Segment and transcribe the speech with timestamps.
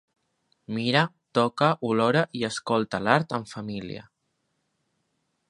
[0.77, 1.03] Mira,
[1.39, 4.09] toca, olora i escolta l'art en família.